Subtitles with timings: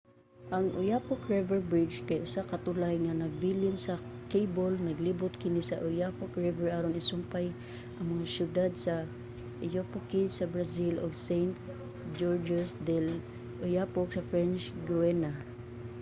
[0.55, 3.93] ang oyapock river bridge kay usa ka tulay nga nagpabilin sa
[4.31, 4.73] kable.
[4.87, 7.47] naglibot kini sa oyapock river aron isumpay
[7.97, 8.95] ang mga siyudad sa
[9.65, 12.95] oiapoque sa brazil ug saint-georges de
[13.65, 15.31] i'oyapock sa french guiana